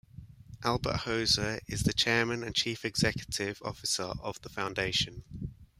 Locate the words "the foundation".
4.41-5.21